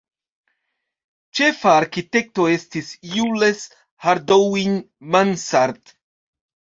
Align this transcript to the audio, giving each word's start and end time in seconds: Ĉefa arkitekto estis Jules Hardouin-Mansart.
Ĉefa 1.39 1.73
arkitekto 1.81 2.45
estis 2.53 2.89
Jules 3.09 3.61
Hardouin-Mansart. 4.07 5.93